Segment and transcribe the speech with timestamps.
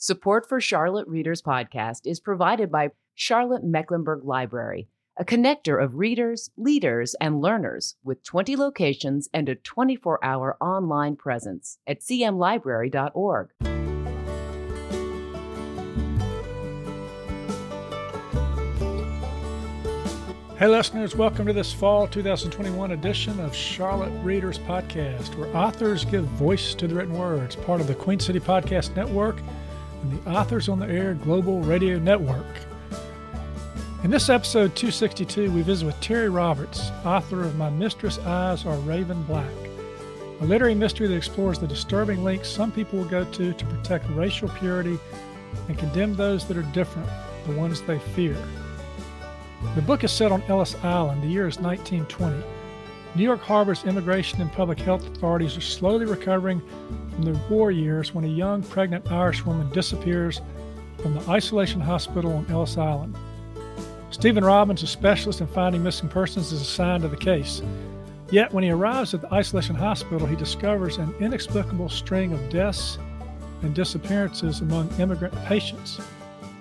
[0.00, 4.86] Support for Charlotte Readers Podcast is provided by Charlotte Mecklenburg Library,
[5.18, 11.16] a connector of readers, leaders, and learners with 20 locations and a 24 hour online
[11.16, 13.48] presence at cmlibrary.org.
[20.58, 26.24] Hey, listeners, welcome to this fall 2021 edition of Charlotte Readers Podcast, where authors give
[26.24, 29.40] voice to the written words, part of the Queen City Podcast Network
[30.02, 32.46] and the Authors on the Air Global Radio Network.
[34.04, 38.76] In this episode 262, we visit with Terry Roberts, author of My Mistress' Eyes Are
[38.78, 39.50] Raven Black,
[40.40, 44.08] a literary mystery that explores the disturbing links some people will go to to protect
[44.10, 44.98] racial purity
[45.68, 47.08] and condemn those that are different,
[47.46, 48.36] the ones they fear.
[49.74, 51.22] The book is set on Ellis Island.
[51.22, 52.44] The year is 1920.
[53.16, 56.62] New York Harbor's immigration and public health authorities are slowly recovering
[57.18, 60.40] from the war years when a young pregnant Irish woman disappears
[61.02, 63.16] from the isolation hospital on Ellis Island.
[64.10, 67.60] Stephen Robbins, a specialist in finding missing persons, is assigned to the case.
[68.30, 72.98] Yet, when he arrives at the isolation hospital, he discovers an inexplicable string of deaths
[73.62, 76.00] and disappearances among immigrant patients,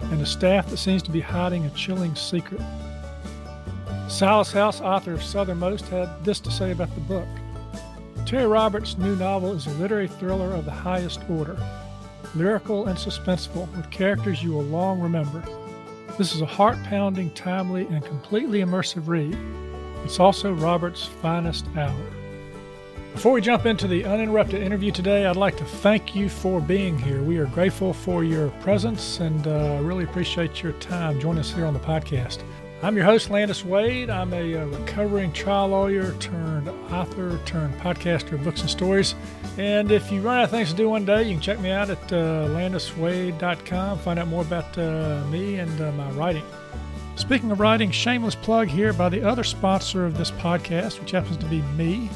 [0.02, 2.62] and a staff that seems to be hiding a chilling secret.
[4.08, 7.28] Silas House, author of Southernmost, had this to say about the book.
[8.28, 11.56] Terry Roberts' new novel is a literary thriller of the highest order,
[12.36, 15.42] lyrical and suspenseful, with characters you will long remember.
[16.17, 19.38] This is a heart pounding, timely, and completely immersive read.
[20.03, 21.95] It's also Roberts' finest hour.
[23.14, 27.00] Before we jump into the uninterrupted interview today, I'd like to thank you for being
[27.00, 27.23] here.
[27.23, 31.66] We are grateful for your presence and uh, really appreciate your time joining us here
[31.66, 32.44] on the podcast.
[32.83, 34.11] I'm your host, Landis Wade.
[34.11, 39.16] I'm a, uh, recovering trial lawyer turned author turned podcaster of books and stories.
[39.58, 41.72] And if you run out of things to do one day, you can check me
[41.72, 46.44] out at uh, landiswade.com, find out more about uh, me and uh, my writing.
[47.16, 51.37] Speaking of writing, shameless plug here by the other sponsor of this podcast, which happens
[51.37, 52.11] to be me.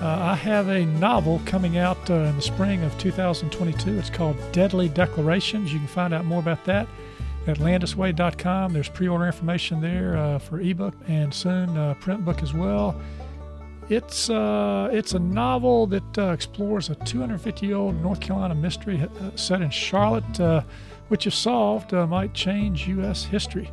[0.00, 3.98] Uh, I have a novel coming out uh, in the spring of 2022.
[3.98, 5.70] It's called Deadly Declarations.
[5.70, 6.88] You can find out more about that
[7.46, 8.72] at landiswade.com.
[8.72, 13.00] There's pre-order information there uh, for ebook and soon uh, print book as well.
[13.88, 19.60] It's uh, it's a novel that uh, explores a 250-year-old North Carolina mystery uh, set
[19.60, 20.62] in Charlotte, uh,
[21.08, 23.24] which, if solved, might change U.S.
[23.24, 23.70] history.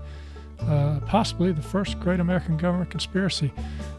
[1.05, 3.53] possibly the first great American government conspiracy.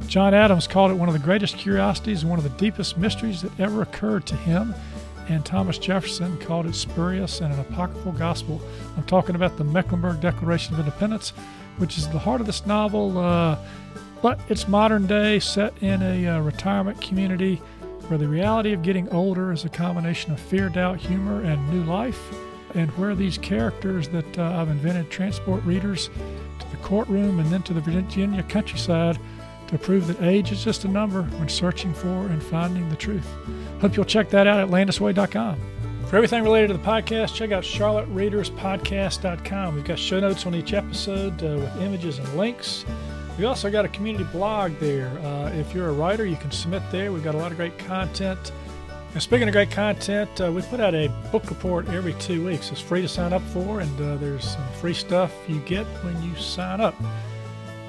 [0.09, 3.41] John Adams called it one of the greatest curiosities and one of the deepest mysteries
[3.43, 4.75] that ever occurred to him
[5.31, 8.61] and Thomas Jefferson called it spurious and an apocryphal gospel.
[8.97, 11.31] I'm talking about the Mecklenburg Declaration of Independence,
[11.79, 13.57] which is the heart of this novel, uh,
[14.23, 17.57] but it's modern day, set in a uh, retirement community
[18.09, 21.85] where the reality of getting older is a combination of fear, doubt, humor, and new
[21.85, 22.21] life,
[22.75, 26.11] and where these characters that uh, I've invented transport readers
[26.59, 29.17] to the courtroom and then to the Virginia countryside
[29.71, 33.27] to prove that age is just a number when searching for and finding the truth.
[33.81, 35.59] Hope you'll check that out at landiswade.com.
[36.07, 39.75] For everything related to the podcast, check out charlottereaderspodcast.com.
[39.77, 42.85] We've got show notes on each episode uh, with images and links.
[43.39, 45.07] We also got a community blog there.
[45.21, 47.13] Uh, if you're a writer, you can submit there.
[47.13, 48.51] We've got a lot of great content.
[49.15, 52.73] And speaking of great content, uh, we put out a book report every two weeks.
[52.73, 56.21] It's free to sign up for, and uh, there's some free stuff you get when
[56.23, 56.95] you sign up.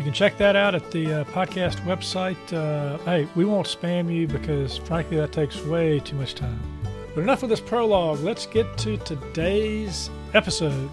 [0.02, 2.52] You can check that out at the uh, podcast website.
[2.52, 6.60] Uh, hey, we won't spam you because, frankly, that takes way too much time.
[7.14, 8.20] But enough of this prologue.
[8.22, 10.90] Let's get to today's episode.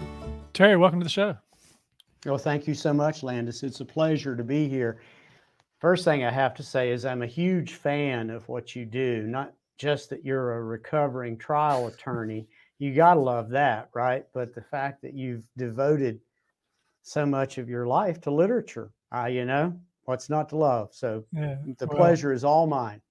[0.53, 1.35] Terry, welcome to the show.
[2.23, 3.63] Well, thank you so much, Landis.
[3.63, 5.01] It's a pleasure to be here.
[5.79, 9.23] First thing I have to say is I'm a huge fan of what you do,
[9.23, 12.47] not just that you're a recovering trial attorney.
[12.77, 14.27] You got to love that, right?
[14.35, 16.19] But the fact that you've devoted
[17.01, 20.89] so much of your life to literature uh, you know, what's not to love?
[20.91, 23.01] So yeah, the well, pleasure is all mine.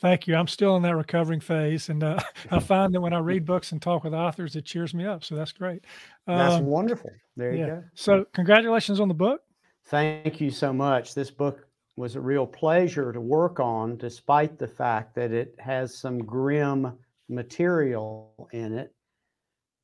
[0.00, 0.34] Thank you.
[0.34, 2.18] I'm still in that recovering phase, and uh,
[2.50, 5.22] I find that when I read books and talk with authors, it cheers me up.
[5.22, 5.84] So that's great.
[6.26, 7.10] That's um, wonderful.
[7.36, 7.66] There you yeah.
[7.66, 7.84] go.
[7.94, 9.42] So congratulations on the book.
[9.86, 11.14] Thank you so much.
[11.14, 11.66] This book
[11.96, 16.98] was a real pleasure to work on, despite the fact that it has some grim
[17.28, 18.94] material in it.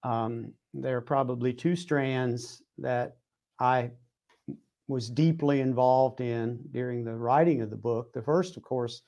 [0.03, 3.17] Um, there are probably two strands that
[3.59, 3.91] I
[4.89, 8.13] was deeply involved in during the writing of the book.
[8.13, 9.03] The first, of course,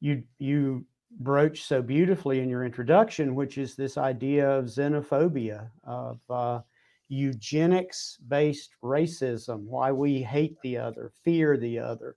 [0.00, 0.84] you you
[1.20, 6.60] broach so beautifully in your introduction, which is this idea of xenophobia, of uh,
[7.08, 12.16] eugenics-based racism, why we hate the other, fear the other,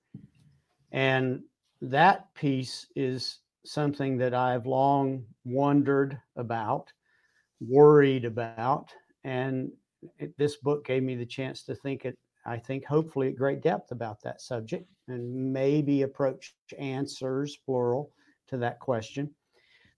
[0.92, 1.42] and
[1.82, 6.92] that piece is something that I've long wondered about
[7.68, 8.94] worried about.
[9.24, 9.72] And
[10.38, 13.92] this book gave me the chance to think it, I think, hopefully at great depth
[13.92, 18.12] about that subject and maybe approach answers, plural,
[18.48, 19.30] to that question.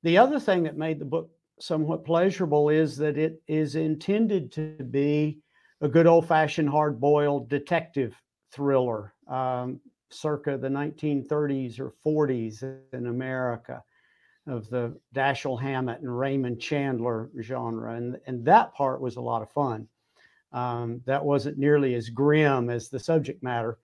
[0.04, 4.84] The other thing that made the book somewhat pleasurable is that it is intended to
[4.92, 5.40] be
[5.82, 8.16] a good old fashioned hard boiled detective
[8.52, 12.64] thriller, um, circa the 1930s or 40s
[12.94, 13.84] in America
[14.48, 17.96] of the Dashiell Hammett and Raymond Chandler genre.
[17.96, 19.88] And, and that part was a lot of fun.
[20.56, 23.78] Um, that wasn't nearly as grim as the subject matter.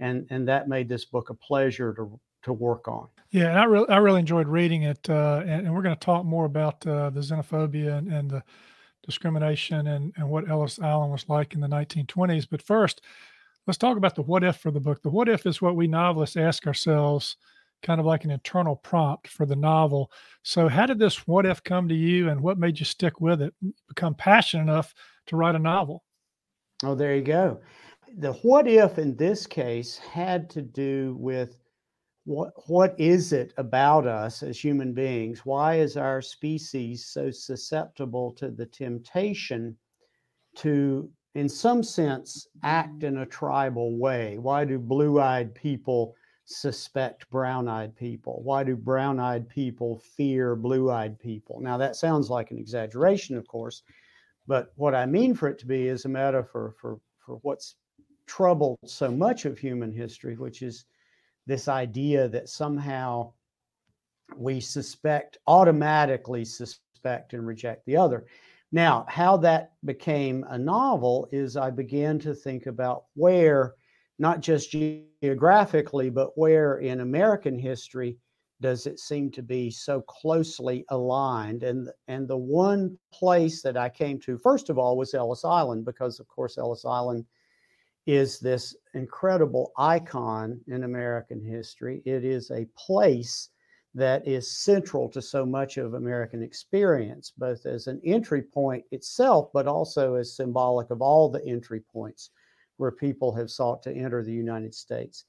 [0.00, 3.06] And, and that made this book a pleasure to, to work on.
[3.30, 5.08] Yeah, and I really, I really enjoyed reading it.
[5.08, 8.42] Uh, and, and, we're going to talk more about uh, the xenophobia and, and the
[9.04, 12.48] discrimination and, and what Ellis Island was like in the 1920s.
[12.50, 13.02] But first,
[13.68, 15.02] let's talk about the what if for the book.
[15.02, 17.36] The what if is what we novelists ask ourselves,
[17.84, 20.10] kind of like an internal prompt for the novel.
[20.42, 23.40] So, how did this what if come to you, and what made you stick with
[23.40, 23.54] it,
[23.88, 24.92] become passionate enough
[25.26, 26.02] to write a novel?
[26.84, 27.60] Oh, there you go.
[28.18, 31.56] The what if in this case had to do with
[32.24, 35.44] what what is it about us as human beings?
[35.44, 39.76] Why is our species so susceptible to the temptation
[40.56, 44.38] to in some sense, act in a tribal way?
[44.38, 46.14] Why do blue eyed people
[46.46, 48.40] suspect brown eyed people?
[48.42, 51.60] Why do brown eyed people fear blue eyed people?
[51.60, 53.82] Now, that sounds like an exaggeration, of course,
[54.46, 57.76] but what I mean for it to be is a metaphor for, for what's
[58.26, 60.84] troubled so much of human history, which is
[61.46, 63.32] this idea that somehow
[64.36, 68.26] we suspect, automatically suspect and reject the other.
[68.72, 73.74] Now, how that became a novel is I began to think about where,
[74.18, 78.18] not just geographically, but where in American history
[78.60, 81.62] does it seem to be so closely aligned.
[81.62, 85.84] And, and the one place that I came to, first of all, was Ellis Island,
[85.84, 87.26] because of course, Ellis Island
[88.06, 92.02] is this incredible icon in American history.
[92.06, 93.50] It is a place
[93.94, 99.48] that is central to so much of American experience, both as an entry point itself,
[99.52, 102.30] but also as symbolic of all the entry points
[102.76, 105.24] where people have sought to enter the United States.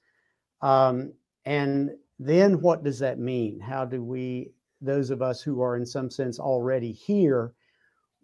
[0.61, 1.13] Um,
[1.45, 3.59] and then what does that mean?
[3.59, 7.53] How do we, those of us who are in some sense already here,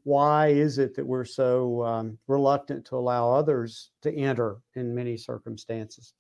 [0.04, 5.16] why is it that we're so um, reluctant to allow others to enter in many
[5.18, 6.14] circumstances?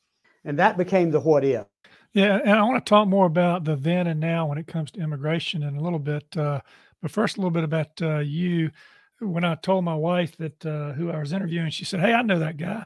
[0.46, 1.66] And that became the what if.
[2.14, 4.92] Yeah, and I want to talk more about the then and now when it comes
[4.92, 6.26] to immigration in a little bit.
[6.38, 6.62] Uh,
[7.02, 8.72] but first, a little bit about uh, you.
[9.20, 12.22] When I told my wife that uh, who I was interviewing, she said, "Hey, I
[12.22, 12.86] know that guy.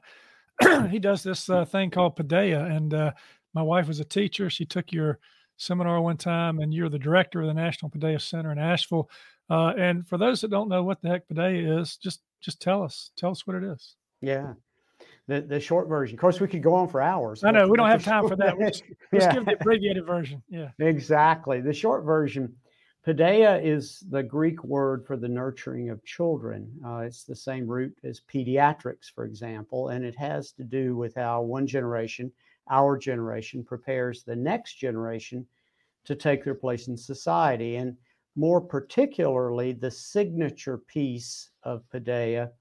[0.90, 3.12] he does this uh, thing called Paideia." And uh,
[3.54, 4.50] my wife was a teacher.
[4.50, 5.20] She took your
[5.58, 9.10] seminar one time, and you're the director of the National Paideia Center in Asheville.
[9.50, 12.84] Uh, and for those that don't know what the heck Paideia is, just just tell
[12.84, 13.96] us, tell us what it is.
[14.22, 14.54] Yeah
[15.28, 16.16] the, the short version.
[16.16, 17.44] Of course, we could go on for hours.
[17.44, 18.58] I know we don't have time for that.
[18.58, 19.34] Let's, yeah.
[19.34, 20.42] give the abbreviated version.
[20.50, 21.62] Yeah, exactly.
[21.62, 22.56] The short version.
[23.06, 26.70] Paideia is the Greek word for the nurturing of children.
[26.86, 31.16] Uh, it's the same root as pediatrics, for example, and it has to do with
[31.16, 32.30] how one generation,
[32.69, 35.46] our generation, prepares the next generation
[36.06, 37.75] to take their place in society.
[37.75, 37.96] And
[38.36, 42.52] more particularly, the signature piece of Paideia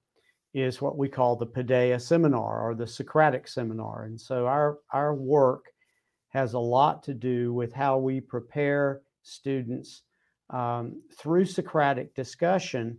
[0.55, 4.05] is what we call the Paideia Seminar or the Socratic Seminar.
[4.05, 5.67] And so our, our work
[6.31, 10.03] has a lot to do with how we prepare students
[10.51, 12.99] um, through Socratic discussion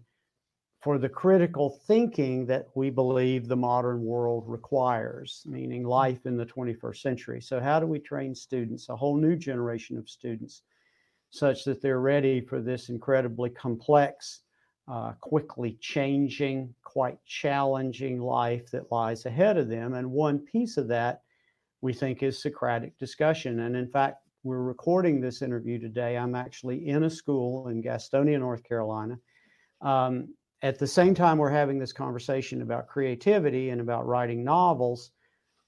[0.81, 6.45] for the critical thinking that we believe the modern world requires, meaning life in the
[6.45, 7.41] 21st century.
[7.41, 10.61] So, how do we train students, a whole new generation of students,
[11.29, 14.41] such that they're ready for this incredibly complex
[14.87, 19.93] uh, quickly changing, quite challenging life that lies ahead of them.
[19.95, 21.23] And one piece of that
[21.81, 23.59] we think is Socratic discussion.
[23.61, 26.17] And in fact, we're recording this interview today.
[26.17, 29.19] I'm actually in a school in Gastonia, North Carolina.
[29.81, 30.29] Um,
[30.61, 35.11] at the same time, we're having this conversation about creativity and about writing novels.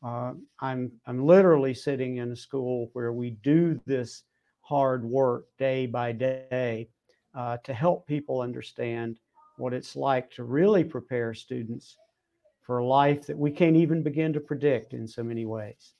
[0.03, 4.23] Uh, I'm I'm literally sitting in a school where we do this
[4.61, 6.89] hard work day by day
[7.35, 9.19] uh, to help people understand
[9.57, 11.97] what it's like to really prepare students
[12.61, 15.93] for a life that we can't even begin to predict in so many ways.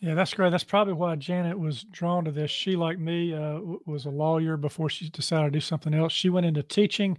[0.00, 0.50] Yeah, that's great.
[0.50, 2.50] That's probably why Janet was drawn to this.
[2.50, 6.12] She, like me, uh, was a lawyer before she decided to do something else.
[6.12, 7.18] She went into teaching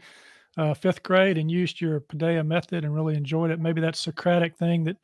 [0.57, 3.59] uh, fifth grade and used your Paideia method and really enjoyed it.
[3.59, 4.97] Maybe that Socratic thing that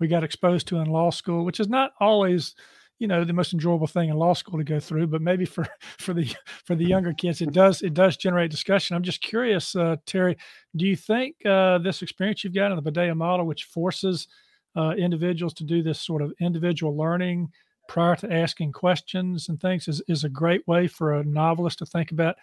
[0.00, 2.54] we got exposed to in law school, which is not always
[2.98, 5.66] you know the most enjoyable thing in law school to go through but maybe for
[5.98, 9.76] for the for the younger kids it does it does generate discussion i'm just curious
[9.76, 10.36] uh, terry
[10.76, 14.28] do you think uh, this experience you've got in the Paideia model which forces
[14.76, 17.48] uh, individuals to do this sort of individual learning
[17.88, 21.86] prior to asking questions and things is, is a great way for a novelist to
[21.86, 22.36] think about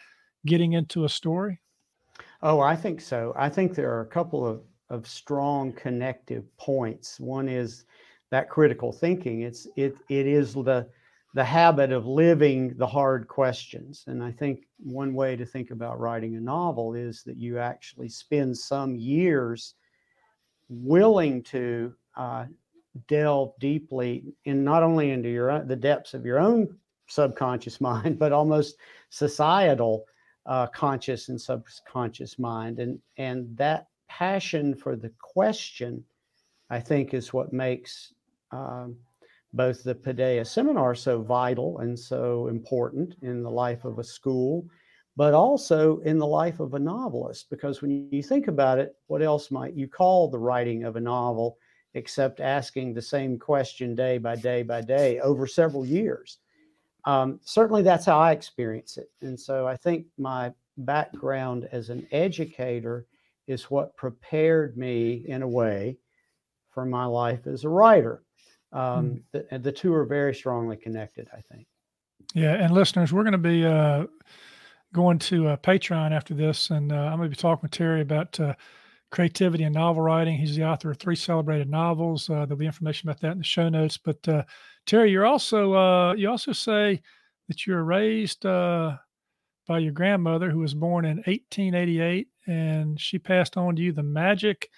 [0.46, 1.60] getting into a story
[2.46, 7.20] oh i think so i think there are a couple of of strong connective points
[7.20, 7.86] one is
[8.32, 9.42] that critical thinking.
[9.42, 10.88] It's it it is the
[11.34, 14.06] the habit of living the hard questions.
[14.08, 18.10] And I think one way to think about writing a novel is that you actually
[18.10, 19.76] spend some years
[20.70, 22.46] willing to uh,
[23.08, 28.32] delve deeply in not only into your the depths of your own subconscious mind, but
[28.32, 28.78] almost
[29.10, 30.06] societal
[30.46, 32.80] uh, conscious and subconscious mind.
[32.80, 36.04] And and that passion for the question,
[36.70, 38.14] I think, is what makes
[38.52, 38.96] um,
[39.54, 44.68] both the Paideia seminar so vital and so important in the life of a school,
[45.16, 47.50] but also in the life of a novelist.
[47.50, 51.02] Because when you think about it, what else might you call the writing of a
[51.02, 51.58] novel
[51.94, 56.40] except asking the same question day by day by day over several years?
[57.06, 59.12] Um, certainly, that's how I experience it.
[59.22, 63.06] And so I think my background as an educator
[63.48, 65.98] is what prepared me in a way
[66.72, 68.24] for my life as a writer.
[68.74, 69.48] Um, mm.
[69.50, 71.68] the, the two are very strongly connected, I think.
[72.34, 74.08] Yeah, and listeners, we're going to be uh,
[74.94, 78.02] going to uh, Patreon after this, and uh, I'm going to be talking with Terry
[78.02, 78.56] about uh,
[79.12, 80.38] creativity and novel writing.
[80.38, 82.30] He's the author of three celebrated novels.
[82.30, 83.98] Uh, there'll be information about that in the show notes.
[83.98, 84.44] But uh,
[84.86, 87.02] Terry, you're also you also say
[87.48, 88.42] that you were raised
[89.68, 94.04] by your grandmother, who was born in 1888, and she passed on to you the
[94.04, 94.70] magic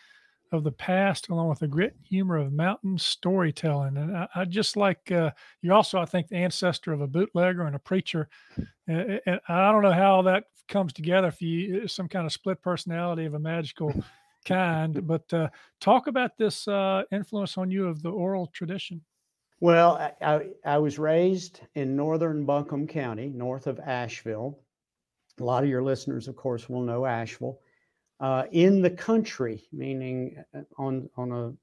[0.51, 3.97] of the past, along with the grit and humor of mountain storytelling.
[3.97, 7.63] And I, I just like uh, you're also, I think, the ancestor of a bootlegger
[7.63, 8.29] and a preacher.
[8.87, 12.61] And, and I don't know how that comes together if you some kind of split
[12.61, 13.93] personality of a magical
[14.45, 15.01] kind.
[15.07, 15.49] But uh,
[15.79, 19.01] talk about this uh, influence on you of the oral tradition.
[19.59, 24.59] Well, I, I was raised in northern Buncombe County, north of Asheville.
[25.39, 27.59] A lot of your listeners, of course, will know Asheville
[28.19, 31.53] uh, in the country, meaning uh, on on a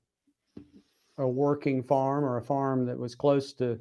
[1.22, 3.78] a working farm or a farm that was close to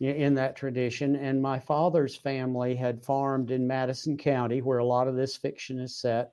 [0.00, 1.16] in that tradition.
[1.16, 5.78] And my father's family had farmed in Madison County, where a lot of this fiction
[5.78, 6.32] is set,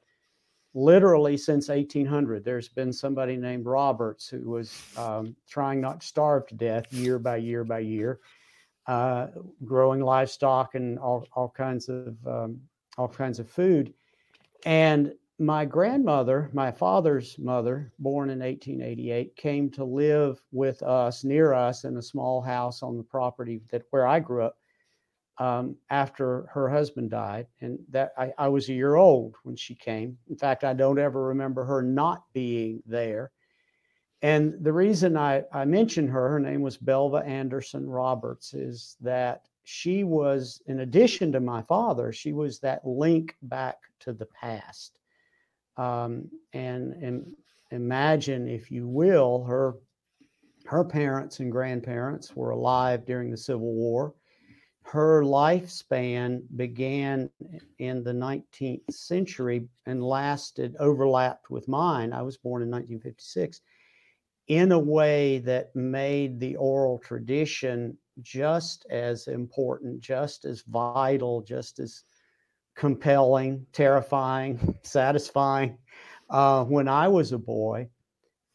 [0.74, 2.44] literally since 1800.
[2.44, 7.20] There's been somebody named Roberts who was um, trying not to starve to death year
[7.20, 8.20] by year by year,
[8.88, 9.28] uh,
[9.64, 12.60] growing livestock and all, all kinds of um,
[12.98, 13.94] all kinds of food.
[14.66, 21.54] And my grandmother, my father's mother, born in 1888, came to live with us near
[21.54, 24.58] us in a small house on the property that where I grew up
[25.40, 27.48] um, after her husband died.
[27.60, 30.18] And that I, I was a year old when she came.
[30.30, 33.32] In fact, I don't ever remember her not being there.
[34.22, 39.46] And the reason I, I mention her, her name was Belva Anderson Roberts, is that
[39.64, 45.00] she was, in addition to my father, she was that link back to the past
[45.78, 47.36] um, and, and
[47.72, 49.76] imagine, if you will, her
[50.66, 54.14] her parents and grandparents were alive during the Civil War.
[54.84, 57.30] Her lifespan began
[57.80, 62.14] in the 19th century and lasted, overlapped with mine.
[62.14, 63.62] I was born in 1956
[64.48, 71.80] in a way that made the oral tradition just as important, just as vital, just
[71.80, 72.04] as
[72.82, 75.78] compelling, terrifying, satisfying
[76.32, 77.88] uh, when I was a boy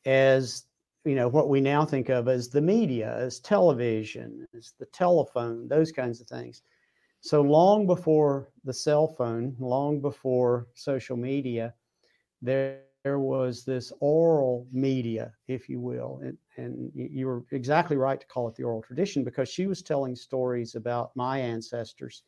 [0.04, 0.64] as
[1.04, 5.68] you know what we now think of as the media, as television, as the telephone,
[5.68, 6.62] those kinds of things.
[7.20, 11.72] So long before the cell phone, long before social media,
[12.42, 18.20] there, there was this oral media, if you will, and, and you were exactly right
[18.20, 22.24] to call it the oral tradition because she was telling stories about my ancestors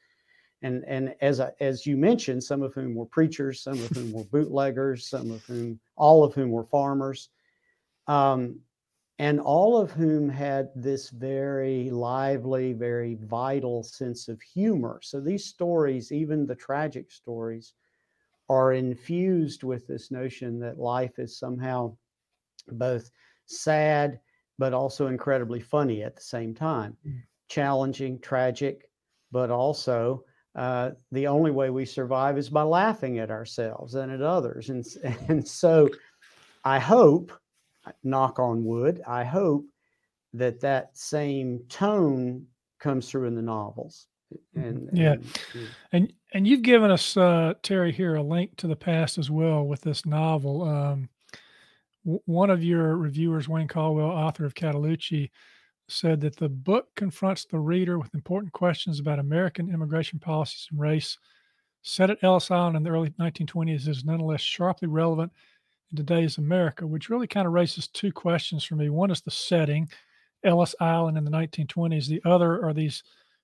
[0.62, 4.12] and and as I, as you mentioned, some of whom were preachers, some of whom
[4.12, 7.30] were bootleggers, some of whom, all of whom were farmers,
[8.06, 8.58] um,
[9.18, 15.00] and all of whom had this very lively, very vital sense of humor.
[15.02, 17.74] So these stories, even the tragic stories,
[18.48, 21.96] are infused with this notion that life is somehow
[22.72, 23.10] both
[23.46, 24.20] sad
[24.58, 27.20] but also incredibly funny at the same time, mm.
[27.48, 28.90] challenging, tragic,
[29.30, 30.24] but also
[30.54, 34.70] uh, the only way we survive is by laughing at ourselves and at others.
[34.70, 34.84] And,
[35.28, 35.88] and so
[36.64, 37.32] I hope,
[38.02, 39.64] knock on wood, I hope
[40.34, 42.46] that that same tone
[42.80, 44.06] comes through in the novels.
[44.56, 44.68] Mm-hmm.
[44.68, 48.76] And, yeah, and, and and you've given us uh, Terry here a link to the
[48.76, 50.62] past as well with this novel.
[50.64, 51.08] Um,
[52.04, 55.30] w- one of your reviewers, Wayne Caldwell, author of Cataloochee,
[55.88, 60.78] said that the book confronts the reader with important questions about American immigration policies and
[60.78, 61.18] race.
[61.82, 65.32] Set at Ellis Island in the early 1920s is nonetheless sharply relevant
[65.90, 68.90] in today's America, which really kind of raises two questions for me.
[68.90, 69.88] One is the setting,
[70.44, 72.06] Ellis Island in the 1920s.
[72.06, 73.02] The other are these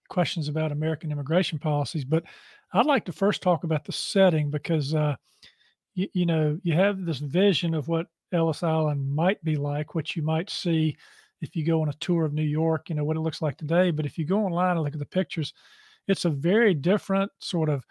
[0.08, 2.04] questions about American immigration policies.
[2.04, 2.24] But
[2.74, 5.16] I'd like to first talk about the setting because, uh,
[5.94, 10.14] you, you know, you have this vision of what Ellis Island might be like, what
[10.14, 10.96] you might see
[11.44, 13.56] if you go on a tour of New York, you know, what it looks like
[13.56, 13.90] today.
[13.90, 15.52] But if you go online and look at the pictures,
[16.08, 17.84] it's a very different sort of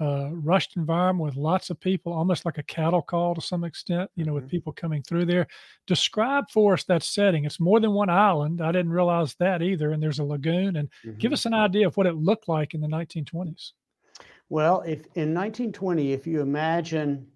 [0.00, 4.10] uh, rushed environment with lots of people, almost like a cattle call to some extent,
[4.16, 4.42] you know, mm-hmm.
[4.42, 5.46] with people coming through there.
[5.86, 7.44] Describe for us that setting.
[7.44, 8.60] It's more than one island.
[8.60, 9.92] I didn't realize that either.
[9.92, 10.76] And there's a lagoon.
[10.76, 11.18] And mm-hmm.
[11.18, 13.72] give us an idea of what it looked like in the 1920s.
[14.48, 17.28] Well, if in 1920, if you imagine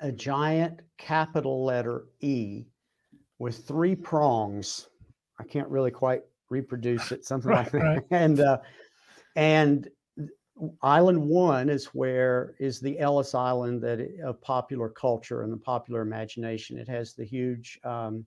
[0.00, 2.66] a giant capital letter E
[3.40, 4.88] with three prongs,
[5.40, 7.82] I can't really quite reproduce it, something right, like that.
[7.82, 8.02] Right.
[8.12, 8.58] And uh,
[9.34, 9.88] and
[10.82, 16.02] Island One is where is the Ellis Island that of popular culture and the popular
[16.02, 16.78] imagination.
[16.78, 18.26] It has the huge, um,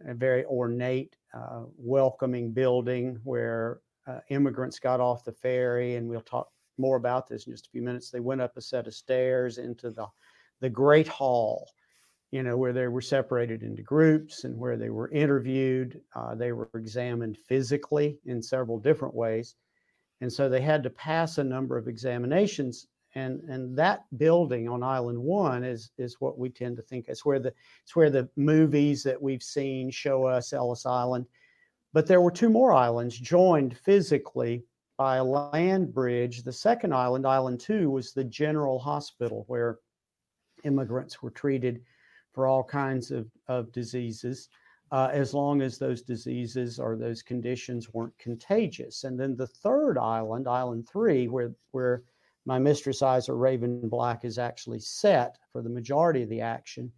[0.00, 6.50] very ornate, uh, welcoming building where uh, immigrants got off the ferry, and we'll talk
[6.76, 8.10] more about this in just a few minutes.
[8.10, 10.06] They went up a set of stairs into the
[10.60, 11.70] the Great Hall,
[12.30, 16.00] you know, where they were separated into groups and where they were interviewed.
[16.14, 19.54] Uh, they were examined physically in several different ways
[20.20, 22.86] and so they had to pass a number of examinations.
[23.14, 27.24] And, and that building on Island One is is what we tend to think it's
[27.24, 31.26] where the it's where the movies that we've seen show us Ellis Island.
[31.92, 34.64] But there were two more islands joined physically
[34.98, 36.42] by a land bridge.
[36.42, 39.78] The second island, Island Two, was the general hospital where
[40.64, 41.80] immigrants were treated
[42.38, 44.48] for all kinds of, of diseases
[44.92, 49.02] uh, as long as those diseases or those conditions weren't contagious.
[49.02, 52.04] And then the third island, Island Three, where where
[52.46, 56.92] my mistress eyes are raven black is actually set for the majority of the action,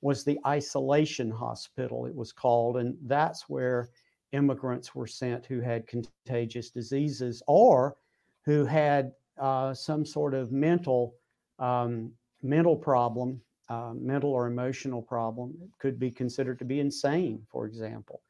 [0.00, 2.06] was the isolation hospital.
[2.06, 3.90] It was called, and that's where
[4.32, 7.98] immigrants were sent who had contagious diseases or
[8.46, 11.16] who had uh, some sort of mental
[11.58, 17.64] um, mental problem uh, mental or emotional problem could be considered to be insane, for
[17.64, 18.20] example.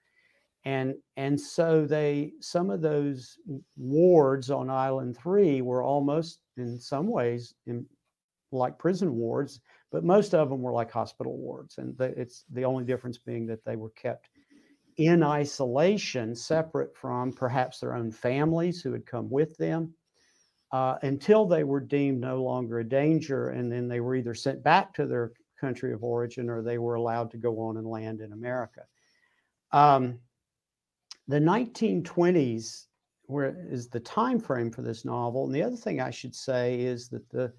[0.67, 3.39] And and so they some of those
[3.79, 7.87] wards on Island Three were almost in some ways in,
[8.53, 12.65] like prison wards, but most of them were like hospital wards, and the, it's the
[12.65, 14.29] only difference being that they were kept
[14.99, 19.95] in isolation, separate from perhaps their own families who had come with them,
[20.73, 24.63] uh, until they were deemed no longer a danger, and then they were either sent
[24.63, 28.21] back to their country of origin or they were allowed to go on and land
[28.21, 28.83] in America.
[29.73, 30.19] Um,
[31.29, 32.87] the 1920s
[33.31, 36.81] where is the time frame for this novel, and the other thing I should say
[36.81, 37.53] is that the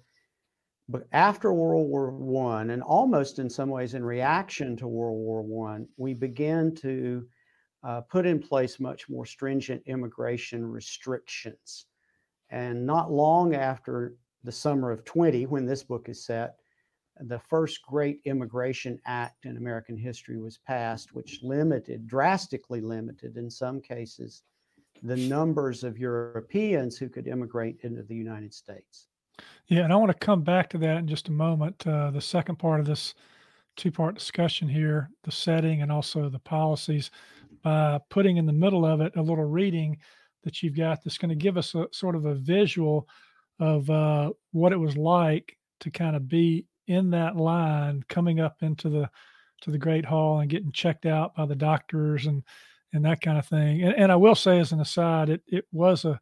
[0.88, 5.42] but after World War One, and almost in some ways in reaction to World War
[5.42, 7.26] One, we began to
[7.82, 11.86] uh, put in place much more stringent immigration restrictions.
[12.52, 16.56] And not long after the summer of 20, when this book is set,
[17.18, 23.50] the first great immigration act in American history was passed, which limited, drastically limited in
[23.50, 24.42] some cases,
[25.02, 29.08] the numbers of Europeans who could immigrate into the United States.
[29.68, 31.86] Yeah, and I want to come back to that in just a moment.
[31.86, 33.14] Uh, the second part of this
[33.76, 37.10] two part discussion here the setting and also the policies
[37.62, 39.96] by putting in the middle of it a little reading
[40.42, 43.08] that you've got that's going to give us a sort of a visual
[43.60, 48.56] of uh, what it was like to kind of be in that line coming up
[48.62, 49.08] into the
[49.60, 52.42] to the great hall and getting checked out by the doctors and
[52.92, 53.82] and that kind of thing.
[53.82, 56.18] And, and i will say as an aside it, it was a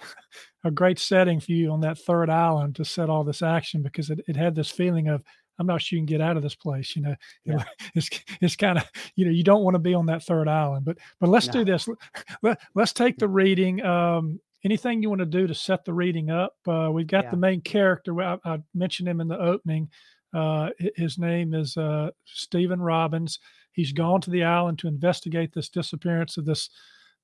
[0.64, 4.10] a great setting for you on that third island to set all this action because
[4.10, 5.22] it, it had this feeling of
[5.58, 6.96] I'm not sure you can get out of this place.
[6.96, 7.14] You know,
[7.44, 7.64] yeah.
[7.94, 8.84] it's it's kind of
[9.16, 10.84] you know you don't want to be on that third island.
[10.84, 11.52] But but let's no.
[11.52, 11.88] do this.
[12.42, 13.84] Let, let's take the reading.
[13.84, 16.56] Um, anything you want to do to set the reading up?
[16.66, 17.30] Uh, we've got yeah.
[17.30, 18.20] the main character.
[18.20, 19.90] I, I, mentioned him in the opening.
[20.32, 23.38] Uh, his name is uh, Stephen Robbins.
[23.72, 26.70] He's gone to the island to investigate this disappearance of this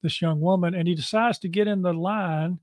[0.03, 2.59] this young woman, and he decides to get in the line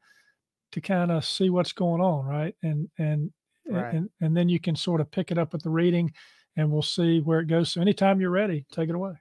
[0.71, 2.55] to kind of see what's going on, right?
[2.63, 3.31] And and
[3.75, 3.93] right.
[3.93, 6.11] and and then you can sort of pick it up at the reading,
[6.55, 7.71] and we'll see where it goes.
[7.71, 9.13] So anytime you're ready, take it away.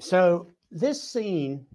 [0.00, 1.66] So this scene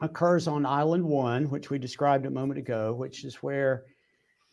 [0.00, 3.84] occurs on Island One, which we described a moment ago, which is where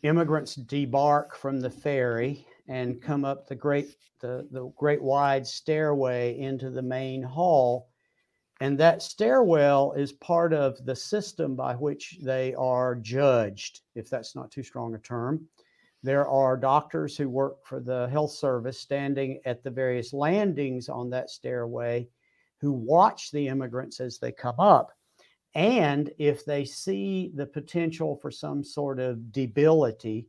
[0.04, 6.38] immigrants debark from the ferry and come up the great the, the great wide stairway
[6.40, 7.90] into the main hall.
[8.62, 14.34] And that stairwell is part of the system by which they are judged, if that's
[14.36, 15.46] not too strong a term.
[16.06, 21.10] There are doctors who work for the health service standing at the various landings on
[21.10, 22.08] that stairway
[22.62, 24.92] who watch the immigrants as they come up.
[25.56, 30.28] And if they see the potential for some sort of debility,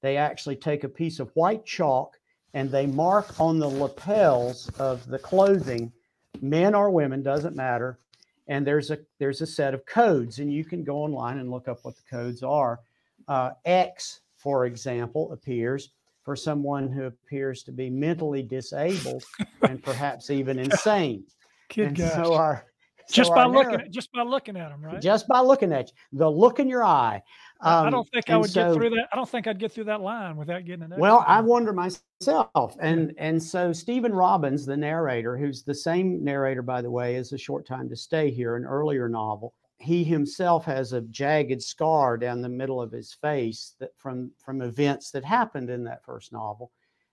[0.00, 2.18] they actually take a piece of white chalk
[2.52, 5.92] and they mark on the lapels of the clothing,
[6.40, 8.00] men or women, doesn't matter.
[8.48, 11.68] And there's a there's a set of codes, and you can go online and look
[11.68, 12.80] up what the codes are.
[13.28, 15.90] Uh, X, for example, appears
[16.24, 19.22] for someone who appears to be mentally disabled
[19.68, 21.24] and perhaps even insane.
[21.68, 22.12] Kid and gosh.
[22.12, 22.66] so our
[23.10, 25.00] just by looking narrative- at just by looking at them, right?
[25.02, 27.20] just by looking at you, the look in your eye.
[27.60, 29.08] I- I Um, don't think I would so- get through that.
[29.12, 30.94] I don't think I'd get through that line without getting an.
[30.98, 36.62] Well, I wonder myself, and and so Stephen Robbins, the narrator, who's the same narrator,
[36.62, 39.54] by the way, as A Short Time to Stay Here, an earlier novel.
[39.82, 44.62] He himself has a jagged scar down the middle of his face that from from
[44.62, 46.70] events that happened in that first novel,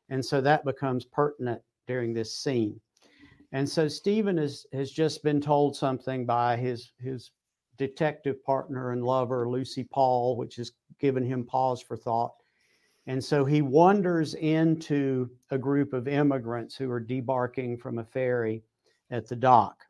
[0.09, 2.79] and so that becomes pertinent during this scene.
[3.51, 7.31] And so Stephen has has just been told something by his his
[7.77, 12.35] detective partner and lover Lucy Paul, which has given him pause for thought.
[13.07, 18.63] And so he wanders into a group of immigrants who are debarking from a ferry
[19.09, 19.85] at the dock.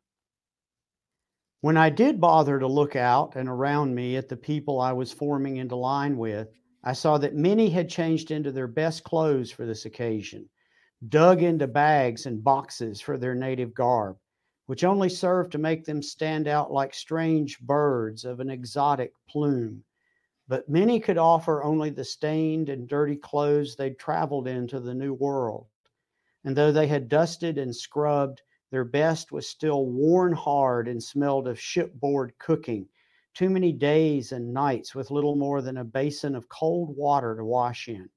[1.60, 5.12] When I did bother to look out and around me at the people I was
[5.12, 6.48] forming into line with,
[6.82, 10.48] I saw that many had changed into their best clothes for this occasion,
[11.08, 14.16] dug into bags and boxes for their native garb,
[14.66, 19.84] which only served to make them stand out like strange birds of an exotic plume
[20.50, 25.14] but many could offer only the stained and dirty clothes they'd traveled into the new
[25.14, 25.68] world.
[26.44, 31.48] And though they had dusted and scrubbed, their best was still worn hard and smelled
[31.48, 32.88] of shipboard cooking,
[33.34, 37.44] too many days and nights with little more than a basin of cold water to
[37.44, 38.08] wash in.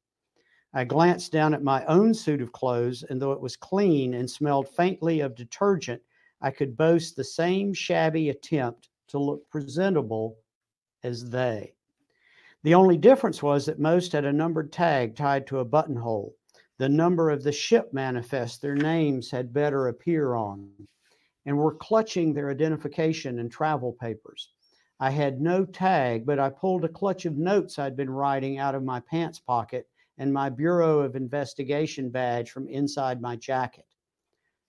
[0.74, 4.30] I glanced down at my own suit of clothes, and though it was clean and
[4.30, 6.02] smelled faintly of detergent,
[6.42, 10.38] I could boast the same shabby attempt to look presentable
[11.04, 11.74] as they.
[12.64, 16.36] The only difference was that most had a numbered tag tied to a buttonhole.
[16.84, 20.70] The number of the ship manifest their names had better appear on,
[21.46, 24.50] and were clutching their identification and travel papers.
[25.00, 28.76] I had no tag, but I pulled a clutch of notes I'd been writing out
[28.76, 33.88] of my pants pocket and my Bureau of Investigation badge from inside my jacket.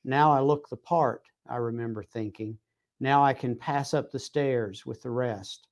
[0.05, 2.57] Now I look the part, I remember thinking.
[3.01, 5.67] Now I can pass up the stairs with the rest.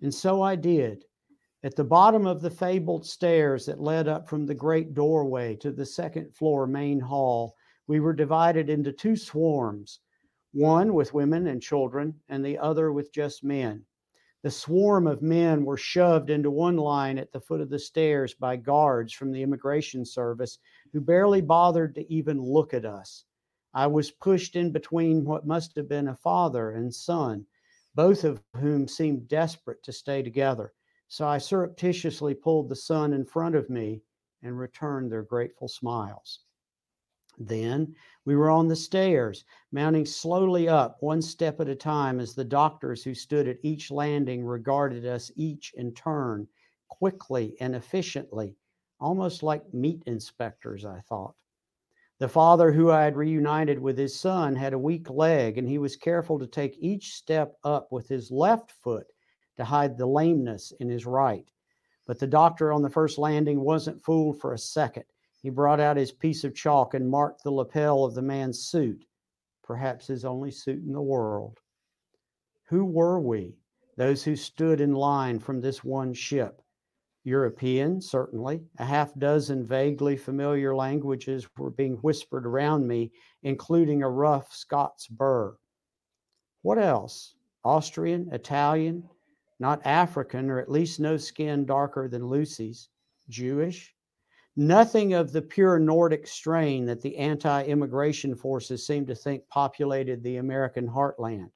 [0.00, 1.04] And so I did.
[1.64, 5.72] At the bottom of the fabled stairs that led up from the great doorway to
[5.72, 7.56] the second floor main hall,
[7.88, 9.98] we were divided into two swarms
[10.52, 13.84] one with women and children, and the other with just men.
[14.42, 18.34] The swarm of men were shoved into one line at the foot of the stairs
[18.34, 20.58] by guards from the immigration service
[20.92, 23.24] who barely bothered to even look at us.
[23.74, 27.46] I was pushed in between what must have been a father and son,
[27.96, 30.72] both of whom seemed desperate to stay together.
[31.08, 34.02] So I surreptitiously pulled the son in front of me
[34.42, 36.40] and returned their grateful smiles.
[37.38, 37.94] Then
[38.24, 42.44] we were on the stairs, mounting slowly up, one step at a time, as the
[42.44, 46.48] doctors who stood at each landing regarded us each in turn,
[46.88, 48.56] quickly and efficiently,
[49.00, 51.36] almost like meat inspectors, I thought.
[52.18, 55.78] The father who I had reunited with his son had a weak leg, and he
[55.78, 59.06] was careful to take each step up with his left foot
[59.58, 61.52] to hide the lameness in his right.
[62.06, 65.04] But the doctor on the first landing wasn't fooled for a second.
[65.42, 69.04] He brought out his piece of chalk and marked the lapel of the man's suit,
[69.62, 71.60] perhaps his only suit in the world.
[72.68, 73.58] Who were we,
[73.96, 76.62] those who stood in line from this one ship?
[77.24, 78.62] European, certainly.
[78.78, 85.06] A half dozen vaguely familiar languages were being whispered around me, including a rough Scots
[85.08, 85.56] burr.
[86.62, 87.34] What else?
[87.64, 89.08] Austrian, Italian,
[89.60, 92.88] not African, or at least no skin darker than Lucy's.
[93.28, 93.94] Jewish?
[94.56, 100.22] Nothing of the pure Nordic strain that the anti immigration forces seem to think populated
[100.22, 101.50] the American heartland.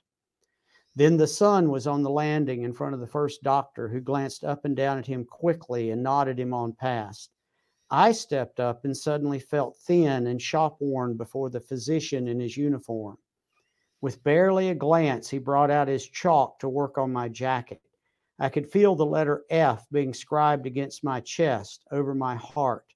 [0.94, 4.44] Then the son was on the landing in front of the first doctor, who glanced
[4.44, 7.32] up and down at him quickly and nodded him on past.
[7.90, 12.56] I stepped up and suddenly felt thin and shop worn before the physician in his
[12.56, 13.18] uniform.
[14.00, 17.80] With barely a glance, he brought out his chalk to work on my jacket.
[18.38, 22.86] I could feel the letter F being scribed against my chest, over my heart.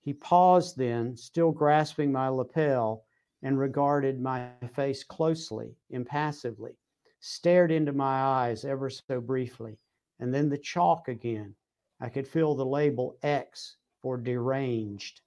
[0.00, 3.04] He paused then, still grasping my lapel,
[3.42, 6.76] and regarded my face closely, impassively,
[7.20, 9.78] stared into my eyes ever so briefly,
[10.18, 11.54] and then the chalk again.
[12.00, 15.20] I could feel the label X for deranged.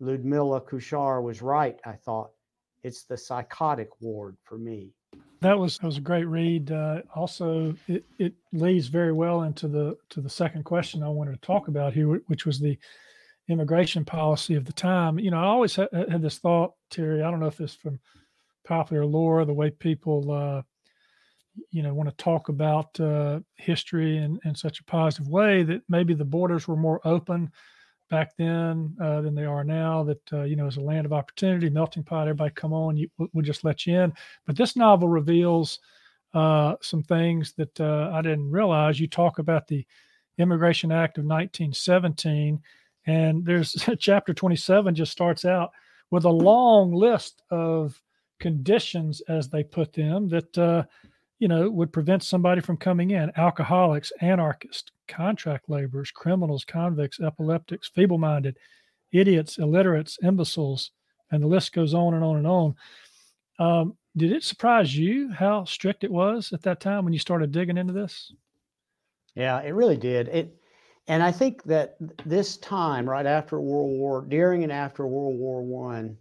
[0.00, 2.30] Ludmilla Kuchar was right, I thought.
[2.82, 4.92] It's the psychotic ward for me.
[5.40, 6.72] That was that was a great read.
[6.72, 11.32] Uh, also, it, it leads very well into the to the second question I wanted
[11.32, 12.76] to talk about here, which was the
[13.48, 15.18] immigration policy of the time.
[15.18, 17.22] You know, I always ha- had this thought, Terry.
[17.22, 18.00] I don't know if it's from
[18.64, 20.62] popular lore, the way people, uh,
[21.70, 25.82] you know, want to talk about uh, history in, in such a positive way that
[25.88, 27.50] maybe the borders were more open
[28.08, 30.02] back then uh, than they are now.
[30.02, 33.08] That uh, you know, as a land of opportunity, melting pot, everybody come on, you,
[33.18, 34.12] we'll just let you in.
[34.46, 35.80] But this novel reveals
[36.34, 39.00] uh, some things that uh, I didn't realize.
[39.00, 39.86] You talk about the
[40.38, 42.60] Immigration Act of 1917,
[43.06, 45.70] and there's chapter 27 just starts out
[46.10, 48.00] with a long list of
[48.40, 50.84] conditions, as they put them, that uh,
[51.38, 57.88] you know would prevent somebody from coming in: alcoholics, anarchists, contract laborers, criminals, convicts, epileptics,
[57.88, 58.58] feeble minded,
[59.12, 60.90] idiots, illiterates, imbeciles,
[61.30, 62.74] and the list goes on and on and on.
[63.58, 67.52] Um, did it surprise you how strict it was at that time when you started
[67.52, 68.32] digging into this?
[69.34, 70.28] Yeah, it really did.
[70.28, 70.56] It,
[71.06, 71.96] and I think that
[72.26, 76.16] this time, right after World War, during and after World War One,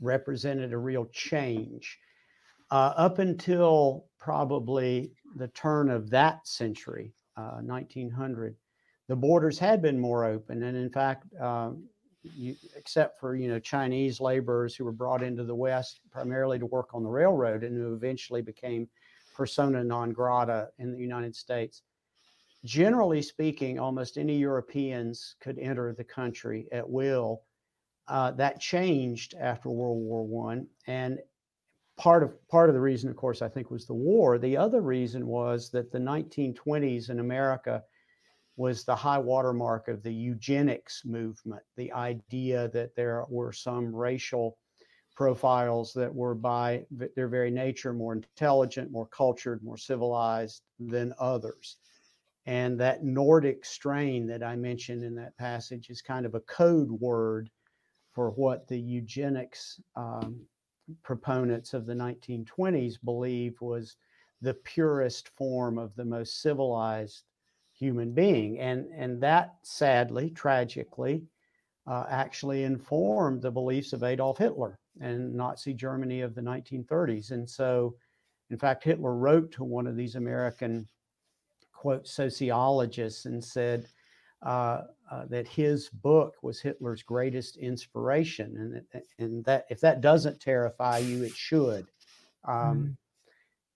[0.00, 1.98] represented a real change.
[2.72, 8.56] Uh, up until probably the turn of that century, uh, 1900,
[9.08, 11.84] the borders had been more open, and in fact, um,
[12.22, 16.64] you, except for you know Chinese laborers who were brought into the West primarily to
[16.64, 18.88] work on the railroad and who eventually became
[19.36, 21.82] persona non grata in the United States.
[22.64, 27.42] Generally speaking, almost any Europeans could enter the country at will.
[28.08, 31.18] Uh, that changed after World War One, and
[31.96, 34.38] part of part of the reason, of course, I think was the war.
[34.38, 37.82] The other reason was that the 1920s in America
[38.56, 41.62] was the high watermark of the eugenics movement.
[41.76, 44.58] The idea that there were some racial
[45.16, 46.84] profiles that were by
[47.16, 51.76] their very nature more intelligent, more cultured, more civilized than others.
[52.46, 56.90] And that Nordic strain that I mentioned in that passage is kind of a code
[56.90, 57.50] word
[58.12, 60.40] for what the eugenics um,
[61.02, 63.96] proponents of the 1920s believed was
[64.40, 67.22] the purest form of the most civilized
[67.72, 68.58] human being.
[68.58, 71.24] And, and that sadly, tragically,
[71.86, 77.30] uh, actually informed the beliefs of Adolf Hitler and Nazi Germany of the 1930s.
[77.30, 77.96] And so,
[78.50, 80.86] in fact, Hitler wrote to one of these American,
[81.72, 83.86] quote, sociologists and said,
[84.42, 90.40] uh, uh, that his book was Hitler's greatest inspiration, and and that if that doesn't
[90.40, 91.86] terrify you, it should.
[92.44, 92.96] Um, mm.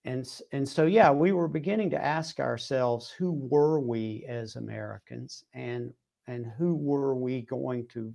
[0.07, 5.45] And and so yeah, we were beginning to ask ourselves, who were we as Americans,
[5.53, 5.93] and
[6.27, 8.15] and who were we going to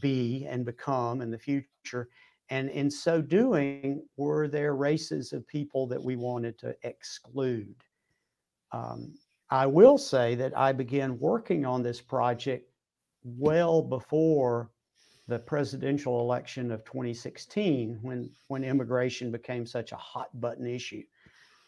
[0.00, 2.08] be and become in the future?
[2.50, 7.76] And in so doing, were there races of people that we wanted to exclude?
[8.72, 9.14] Um,
[9.50, 12.70] I will say that I began working on this project
[13.24, 14.70] well before
[15.26, 21.02] the presidential election of 2016 when, when immigration became such a hot button issue.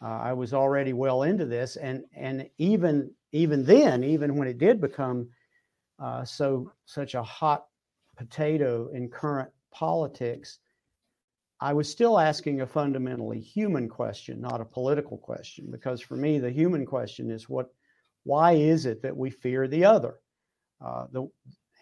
[0.03, 4.57] Uh, I was already well into this, and and even even then, even when it
[4.57, 5.29] did become
[5.99, 7.67] uh, so such a hot
[8.17, 10.61] potato in current politics,
[11.61, 16.39] I was still asking a fundamentally human question, not a political question, because for me,
[16.39, 17.69] the human question is what,
[18.25, 20.21] why is it that we fear the other,
[20.85, 21.29] uh, the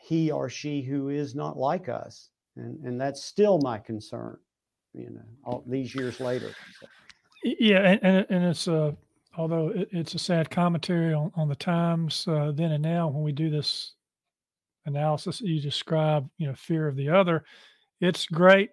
[0.05, 4.39] he or she who is not like us, and and that's still my concern,
[4.95, 6.51] you know, all these years later.
[6.81, 6.87] So.
[7.45, 8.93] Yeah, and and, and it's uh,
[9.37, 13.23] although it, it's a sad commentary on on the times uh, then and now when
[13.23, 13.95] we do this
[14.87, 17.45] analysis you describe, you know, fear of the other.
[18.01, 18.71] It's great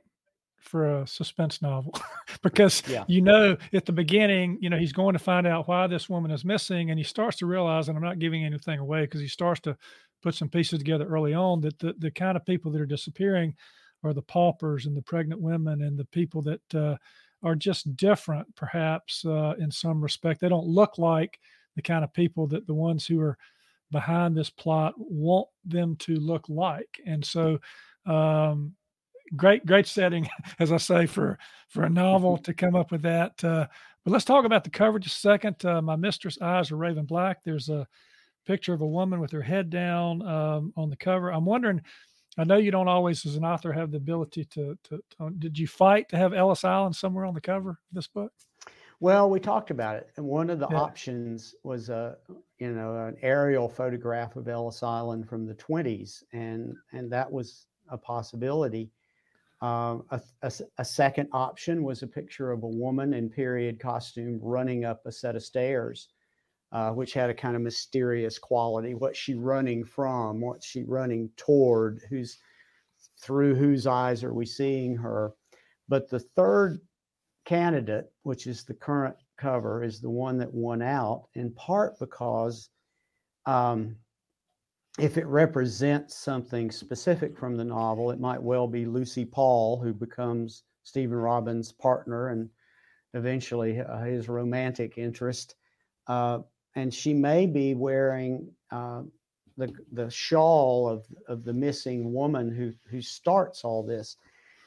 [0.65, 1.93] for a suspense novel
[2.43, 3.03] because yeah.
[3.07, 6.31] you know at the beginning you know he's going to find out why this woman
[6.31, 9.27] is missing and he starts to realize and i'm not giving anything away because he
[9.27, 9.77] starts to
[10.23, 13.53] put some pieces together early on that the, the kind of people that are disappearing
[14.03, 16.95] are the paupers and the pregnant women and the people that uh,
[17.43, 21.39] are just different perhaps uh, in some respect they don't look like
[21.75, 23.37] the kind of people that the ones who are
[23.91, 27.59] behind this plot want them to look like and so
[28.07, 28.73] um,
[29.35, 30.27] great, great setting,
[30.59, 31.37] as I say, for
[31.69, 33.43] for a novel to come up with that.
[33.43, 33.67] Uh,
[34.03, 35.65] but let's talk about the cover just a second.
[35.65, 37.43] Uh, My Mistress' Eyes Are Raven Black.
[37.43, 37.87] There's a
[38.45, 41.31] picture of a woman with her head down um, on the cover.
[41.31, 41.81] I'm wondering.
[42.37, 45.29] I know you don't always, as an author, have the ability to, to, to.
[45.39, 48.33] Did you fight to have Ellis Island somewhere on the cover of this book?
[48.99, 50.77] Well, we talked about it, and one of the yeah.
[50.77, 52.17] options was a
[52.59, 57.67] you know an aerial photograph of Ellis Island from the 20s, and and that was
[57.89, 58.91] a possibility.
[59.61, 64.37] Um, a, a, a, second option was a picture of a woman in period costume
[64.41, 66.09] running up a set of stairs,
[66.73, 68.95] uh, which had a kind of mysterious quality.
[68.95, 70.41] What's she running from?
[70.41, 72.01] What's she running toward?
[72.09, 72.37] Who's
[73.21, 75.31] through whose eyes are we seeing her?
[75.87, 76.81] But the third
[77.45, 82.69] candidate, which is the current cover, is the one that won out, in part because
[83.45, 83.95] um,
[84.97, 89.93] if it represents something specific from the novel, it might well be Lucy Paul, who
[89.93, 92.49] becomes Stephen Robbins' partner and
[93.13, 95.55] eventually uh, his romantic interest.
[96.07, 96.39] Uh,
[96.75, 99.01] and she may be wearing uh,
[99.57, 104.17] the, the shawl of, of the missing woman who, who starts all this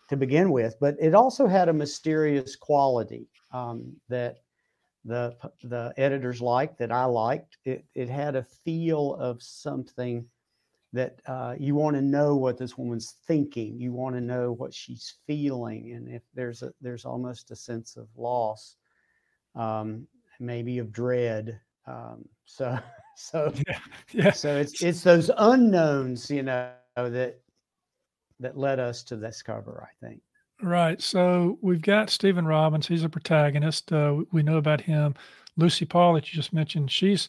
[0.08, 4.38] to begin with, but it also had a mysterious quality um, that
[5.04, 7.58] the the editors liked, that I liked.
[7.64, 10.26] It it had a feel of something
[10.92, 13.78] that uh, you want to know what this woman's thinking.
[13.78, 17.96] You want to know what she's feeling, and if there's a there's almost a sense
[17.96, 18.76] of loss,
[19.54, 20.06] um,
[20.40, 21.61] maybe of dread.
[21.87, 22.78] Um, so
[23.16, 23.78] so yeah,
[24.12, 24.32] yeah.
[24.32, 27.40] So it's it's those unknowns, you know, that
[28.40, 30.20] that led us to this cover, I think.
[30.61, 31.01] Right.
[31.01, 32.88] So we've got Stephen Robbins.
[32.88, 33.92] He's a protagonist.
[33.92, 35.14] Uh, we know about him.
[35.57, 37.29] Lucy Paul, that you just mentioned, she's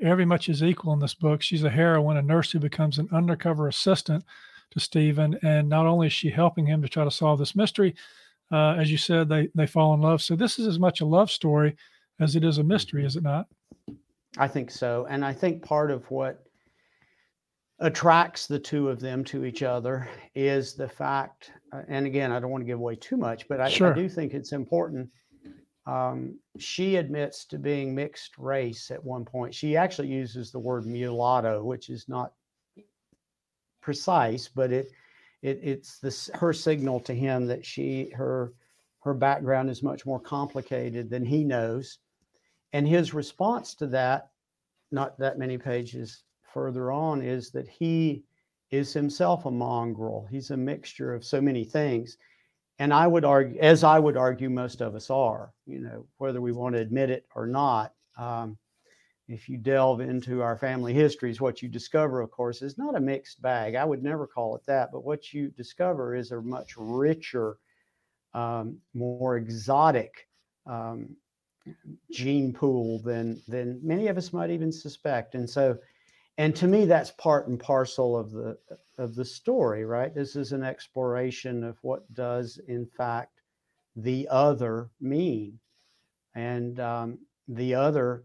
[0.00, 1.42] every much is equal in this book.
[1.42, 4.24] She's a heroine, a nurse who becomes an undercover assistant
[4.70, 5.38] to Stephen.
[5.42, 7.94] And not only is she helping him to try to solve this mystery,
[8.52, 10.22] uh, as you said, they, they fall in love.
[10.22, 11.76] So this is as much a love story
[12.20, 13.46] as it is a mystery, is it not?
[14.38, 15.06] I think so.
[15.08, 16.43] And I think part of what
[17.80, 22.38] attracts the two of them to each other is the fact, uh, and again, I
[22.38, 23.92] don't want to give away too much, but I, sure.
[23.92, 25.10] I do think it's important.
[25.86, 29.54] Um, she admits to being mixed race at one point.
[29.54, 32.32] She actually uses the word mulatto, which is not
[33.82, 34.86] precise, but it,
[35.42, 38.54] it it's this her signal to him that she her
[39.00, 41.98] her background is much more complicated than he knows,
[42.72, 44.30] and his response to that,
[44.90, 46.22] not that many pages
[46.54, 48.24] further on is that he
[48.70, 50.26] is himself a mongrel.
[50.30, 52.16] He's a mixture of so many things.
[52.78, 56.40] And I would argue, as I would argue, most of us are, you know, whether
[56.40, 57.92] we want to admit it or not.
[58.18, 58.56] Um,
[59.28, 63.00] if you delve into our family histories, what you discover, of course, is not a
[63.00, 63.74] mixed bag.
[63.74, 64.90] I would never call it that.
[64.92, 67.56] But what you discover is a much richer,
[68.34, 70.28] um, more exotic
[70.66, 71.16] um,
[72.10, 75.34] gene pool than than many of us might even suspect.
[75.34, 75.78] And so,
[76.38, 78.56] and to me that's part and parcel of the
[78.98, 80.14] of the story right?
[80.14, 83.40] This is an exploration of what does in fact
[83.96, 85.58] the other mean.
[86.34, 87.18] And um,
[87.48, 88.24] the other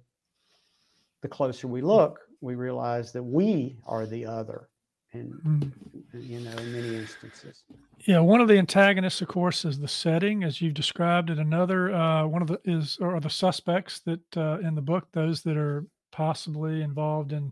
[1.22, 4.70] the closer we look we realize that we are the other
[5.12, 5.72] and mm.
[6.14, 7.64] you know in many instances.
[8.06, 11.38] Yeah one of the antagonists of course is the setting as you've described it.
[11.38, 15.44] Another uh, one of the is or the suspects that uh, in the book those
[15.44, 17.52] that are possibly involved in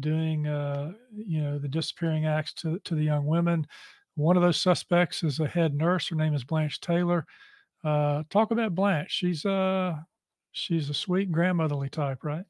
[0.00, 3.66] doing, uh, you know, the disappearing acts to, to the young women.
[4.14, 6.08] One of those suspects is a head nurse.
[6.08, 7.26] Her name is Blanche Taylor.
[7.84, 9.10] Uh, talk about Blanche.
[9.10, 10.06] She's a
[10.52, 12.44] she's a sweet grandmotherly type, right?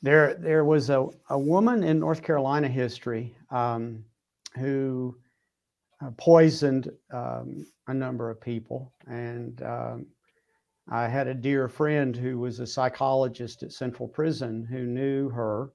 [0.00, 4.04] There, there was a, a woman in North Carolina history um,
[4.56, 5.16] who
[6.00, 10.06] uh, poisoned um, a number of people, and um,
[10.88, 15.70] I had a dear friend who was a psychologist at Central Prison who knew her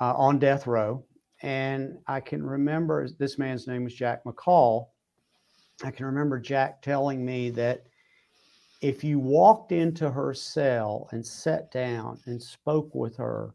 [0.00, 1.04] uh, on death row.
[1.42, 4.86] And I can remember this man's name was Jack McCall.
[5.82, 7.84] I can remember Jack telling me that
[8.80, 13.54] if you walked into her cell and sat down and spoke with her,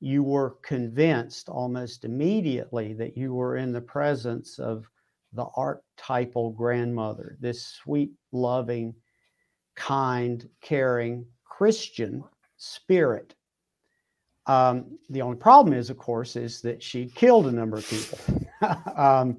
[0.00, 4.88] you were convinced almost immediately that you were in the presence of
[5.32, 8.94] the archetypal grandmother, this sweet, loving,
[9.74, 12.22] kind, caring Christian
[12.56, 13.34] spirit
[14.46, 18.18] um, the only problem is, of course, is that she killed a number of people.
[18.96, 19.38] um,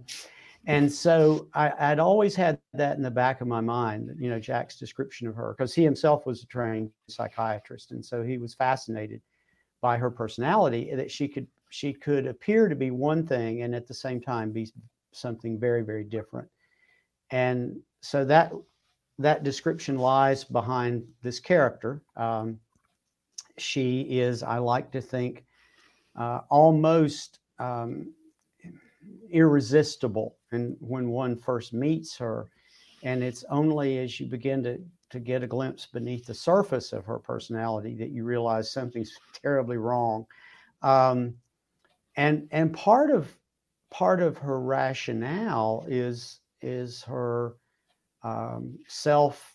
[0.68, 4.40] and so I, would always had that in the back of my mind, you know,
[4.40, 8.56] Jack's description of her, because he himself was a trained psychiatrist, and so he was
[8.56, 9.22] fascinated
[9.82, 13.88] by her personality that she could she could appear to be one thing and at
[13.88, 14.72] the same time be
[15.12, 16.48] something very very different.
[17.32, 18.52] and so that
[19.20, 22.02] that description lies behind this character.
[22.16, 22.60] Um,
[23.58, 25.46] she is, I like to think,
[26.16, 28.14] uh, almost um,
[29.30, 32.48] irresistible and when one first meets her.
[33.04, 34.80] And it's only as you begin to
[35.12, 39.78] to get a glimpse beneath the surface of her personality that you realize something's terribly
[39.78, 40.26] wrong.
[40.82, 41.36] Um,
[42.18, 43.38] and and part of
[43.92, 47.56] part of her rationale is is her
[48.24, 49.55] um, self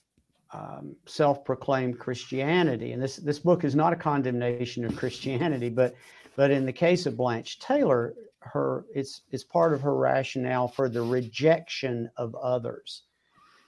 [0.53, 2.93] um, self-proclaimed Christianity.
[2.93, 5.95] And this this book is not a condemnation of Christianity, but
[6.37, 10.89] but in the case of Blanche Taylor, her it's it's part of her rationale for
[10.89, 13.03] the rejection of others.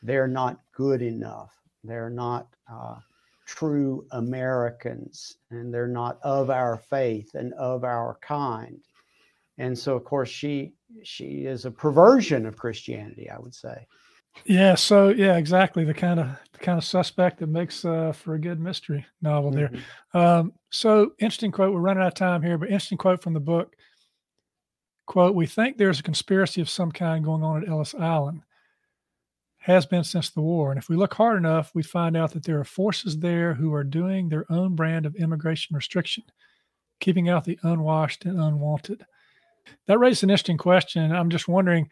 [0.03, 1.55] They're not good enough.
[1.85, 2.97] They're not uh,
[3.47, 8.81] true Americans, and they're not of our faith and of our kind.
[9.59, 13.87] And so, of course, she she is a perversion of Christianity, I would say.
[14.45, 14.75] Yeah.
[14.75, 18.41] So yeah, exactly the kind of the kind of suspect that makes uh, for a
[18.41, 19.69] good mystery novel there.
[19.69, 20.19] Mm-hmm.
[20.19, 21.73] Um, so interesting quote.
[21.73, 23.75] We're running out of time here, but interesting quote from the book.
[25.07, 28.43] Quote: We think there's a conspiracy of some kind going on at Ellis Island.
[29.59, 32.43] Has been since the war, and if we look hard enough, we find out that
[32.43, 36.25] there are forces there who are doing their own brand of immigration restriction,
[36.99, 39.07] keeping out the unwashed and unwanted.
[39.87, 41.13] That raises an interesting question.
[41.13, 41.89] I'm just wondering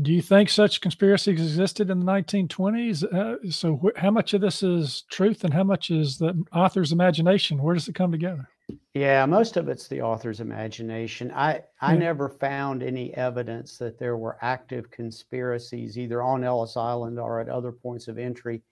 [0.00, 3.04] do you think such conspiracies existed in the 1920s?
[3.04, 6.92] Uh, so, wh- how much of this is truth and how much is the author's
[6.92, 7.62] imagination?
[7.62, 8.48] Where does it come together?
[8.94, 11.32] Yeah, most of it's the author's imagination.
[11.32, 11.98] I, I yeah.
[11.98, 17.48] never found any evidence that there were active conspiracies either on Ellis Island or at
[17.48, 18.62] other points of entry,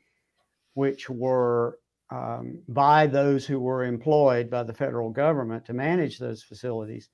[0.74, 1.78] which were
[2.10, 7.10] um, by those who were employed by the federal government to manage those facilities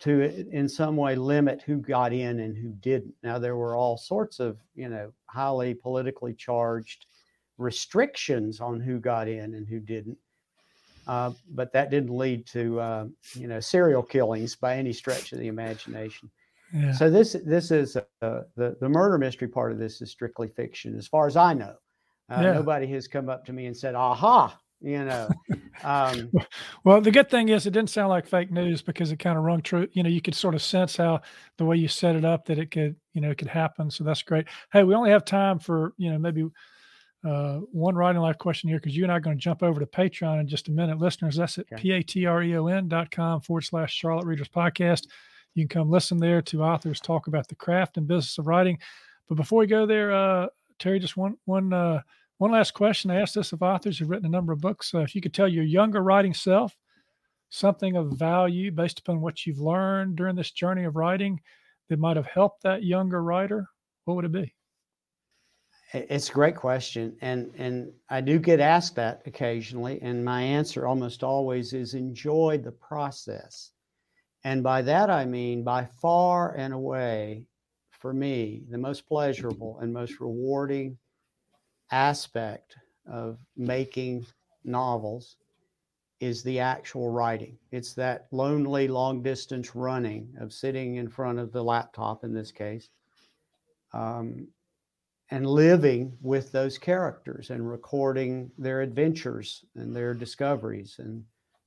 [0.00, 3.14] to in some way limit who got in and who didn't.
[3.22, 7.06] Now there were all sorts of you know highly politically charged
[7.56, 10.16] restrictions on who got in and who didn't,
[11.06, 15.38] uh, but that didn't lead to uh, you know serial killings by any stretch of
[15.38, 16.30] the imagination.
[16.72, 16.92] Yeah.
[16.92, 20.96] So this this is uh, the the murder mystery part of this is strictly fiction,
[20.96, 21.74] as far as I know.
[22.30, 22.52] Uh, yeah.
[22.52, 25.28] Nobody has come up to me and said, "Aha, you know.
[25.84, 26.30] Um,
[26.84, 29.44] well, the good thing is it didn't sound like fake news because it kind of
[29.44, 29.88] rung true.
[29.92, 31.20] You know, you could sort of sense how
[31.56, 33.90] the way you set it up that it could, you know, it could happen.
[33.90, 34.46] So that's great.
[34.72, 36.48] Hey, we only have time for, you know, maybe
[37.24, 39.80] uh, one writing life question here because you and I are going to jump over
[39.80, 40.98] to Patreon in just a minute.
[40.98, 41.82] Listeners, that's at okay.
[41.82, 45.06] p-a-t-r-e-o-n dot com forward slash Charlotte Readers Podcast.
[45.54, 48.78] You can come listen there to authors talk about the craft and business of writing.
[49.28, 50.46] But before we go there, uh,
[50.78, 52.02] Terry, just one one uh,
[52.38, 53.10] one last question.
[53.10, 54.94] I asked this of authors who've written a number of books.
[54.94, 56.76] Uh, if you could tell your younger writing self
[57.50, 61.40] something of value based upon what you've learned during this journey of writing
[61.88, 63.66] that might have helped that younger writer,
[64.04, 64.54] what would it be?
[65.94, 70.86] It's a great question, and and I do get asked that occasionally, and my answer
[70.86, 73.70] almost always is enjoy the process,
[74.44, 77.46] and by that I mean by far and away,
[77.90, 80.98] for me, the most pleasurable and most rewarding
[81.90, 82.76] aspect
[83.06, 84.26] of making
[84.64, 85.36] novels
[86.20, 87.56] is the actual writing.
[87.70, 92.50] It's that lonely long distance running of sitting in front of the laptop in this
[92.50, 92.90] case,
[93.92, 94.48] um,
[95.30, 101.22] and living with those characters and recording their adventures and their discoveries and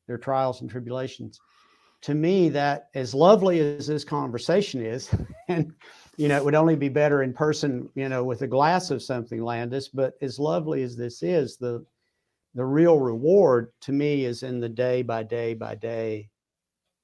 [0.07, 1.39] their trials and tribulations.
[2.03, 5.09] To me, that as lovely as this conversation is,
[5.47, 5.73] and
[6.17, 9.01] you know, it would only be better in person, you know, with a glass of
[9.01, 9.87] something, Landis.
[9.87, 11.85] But as lovely as this is, the
[12.53, 16.29] the real reward to me is in the day by day by day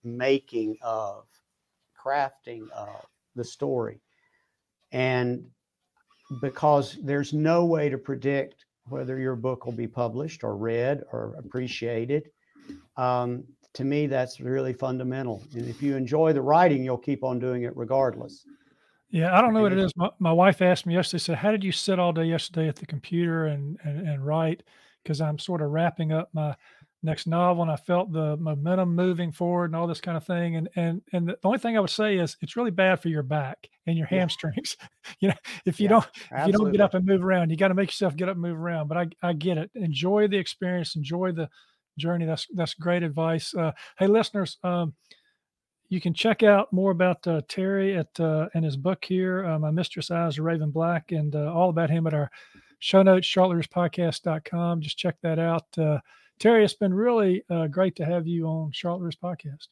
[0.03, 1.25] making of,
[1.97, 4.01] crafting of the story.
[4.91, 5.45] And
[6.41, 11.35] because there's no way to predict whether your book will be published or read or
[11.37, 12.29] appreciated.
[12.95, 13.43] Um,
[13.77, 15.43] to me, that's really fundamental.
[15.53, 18.43] And if you enjoy the writing, you'll keep on doing it regardless.
[19.11, 19.95] Yeah, I don't know what it is.
[19.95, 22.75] My, my wife asked me yesterday, said, How did you sit all day yesterday at
[22.75, 24.63] the computer and, and, and write?
[25.03, 26.55] Because I'm sort of wrapping up my
[27.03, 30.55] next novel and I felt the momentum moving forward and all this kind of thing.
[30.55, 33.21] And and and the only thing I would say is it's really bad for your
[33.21, 34.75] back and your hamstrings.
[35.19, 35.35] you know,
[35.67, 37.75] if you yeah, don't if you don't get up and move around, you got to
[37.75, 38.87] make yourself get up and move around.
[38.87, 39.69] But I I get it.
[39.75, 41.47] Enjoy the experience, enjoy the
[41.97, 42.25] journey.
[42.25, 43.53] That's that's great advice.
[43.53, 44.93] Uh, hey listeners, um,
[45.89, 49.59] you can check out more about uh, Terry at uh, and his book here, uh,
[49.59, 52.29] My Mistress Eyes of Raven Black, and uh, all about him at our
[52.79, 54.81] show notes, charlottereaderspodcast.com.
[54.81, 55.65] Just check that out.
[55.77, 55.99] Uh,
[56.39, 59.67] Terry, it's been really uh, great to have you on Charlotte Podcast.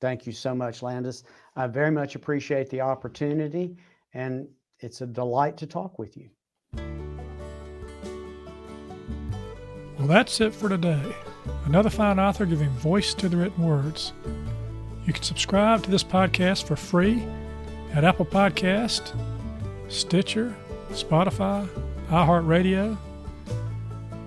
[0.00, 1.24] Thank you so much, Landis.
[1.56, 3.76] I very much appreciate the opportunity.
[4.14, 4.48] And
[4.80, 6.30] it's a delight to talk with you.
[9.98, 11.14] Well, that's it for today.
[11.70, 14.12] Another fine author giving voice to the written words.
[15.06, 17.22] You can subscribe to this podcast for free
[17.94, 19.16] at Apple Podcast,
[19.86, 20.52] Stitcher,
[20.90, 21.68] Spotify,
[22.08, 22.98] iHeartRadio,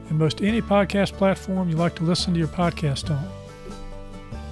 [0.07, 3.42] and most any podcast platform you like to listen to your podcast on.